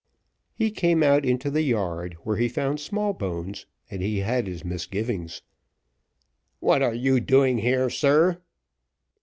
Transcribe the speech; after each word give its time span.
He 0.55 0.71
came 0.71 1.03
out 1.03 1.23
into 1.27 1.51
the 1.51 1.61
yard, 1.61 2.15
where 2.23 2.37
he 2.37 2.49
found 2.49 2.79
Smallbones, 2.79 3.67
and 3.87 4.01
he 4.01 4.21
had 4.21 4.47
his 4.47 4.65
misgivings. 4.65 5.43
"What 6.59 6.81
are 6.81 6.95
you 6.95 7.19
doing 7.19 7.59
here, 7.59 7.87
sir?" 7.91 8.41